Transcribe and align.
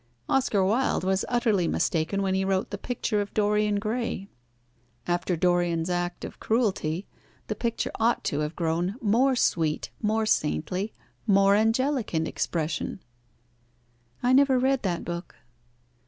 Oscar 0.27 0.65
Wilde 0.65 1.03
was 1.03 1.23
utterly 1.29 1.67
mistaken 1.67 2.23
when 2.23 2.33
he 2.33 2.43
wrote 2.43 2.71
the 2.71 2.77
'Picture 2.79 3.21
of 3.21 3.35
Dorian 3.35 3.77
Gray.' 3.77 4.27
After 5.05 5.35
Dorian's 5.35 5.91
act 5.91 6.25
of 6.25 6.39
cruelty, 6.39 7.05
the 7.45 7.53
picture 7.53 7.91
ought 7.99 8.23
to 8.23 8.39
have 8.39 8.55
grown 8.55 8.95
more 8.99 9.35
sweet, 9.35 9.91
more 10.01 10.25
saintly, 10.25 10.91
more 11.27 11.53
angelic 11.53 12.15
in 12.15 12.25
expression." 12.25 12.99
"I 14.23 14.33
never 14.33 14.57
read 14.57 14.81
that 14.81 15.05
book." 15.05 15.35